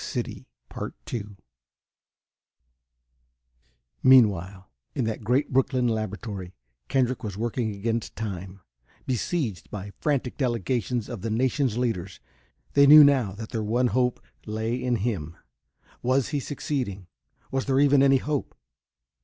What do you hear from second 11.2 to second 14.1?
the nation's leaders. They knew now that their one